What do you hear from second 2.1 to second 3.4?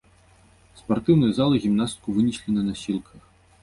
вынеслі на насілках.